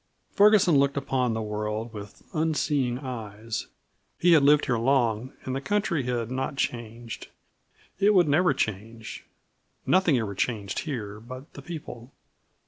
Ferguson 0.31 0.77
looked 0.79 0.97
upon 0.97 1.35
the 1.35 1.43
world 1.43 1.93
with 1.93 2.23
unseeing 2.33 2.97
eyes. 2.97 3.67
He 4.17 4.31
had 4.31 4.41
lived 4.41 4.65
here 4.65 4.79
long 4.79 5.33
and 5.45 5.55
the 5.55 5.61
country 5.61 6.01
had 6.05 6.31
not 6.31 6.55
changed. 6.55 7.27
It 7.99 8.15
would 8.15 8.27
never 8.27 8.51
change. 8.51 9.27
Nothing 9.85 10.17
ever 10.17 10.33
changed 10.33 10.79
here 10.79 11.19
but 11.19 11.53
the 11.53 11.61
people. 11.61 12.11